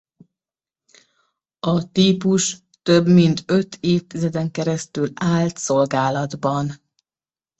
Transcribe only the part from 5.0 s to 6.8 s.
állt szolgálatban.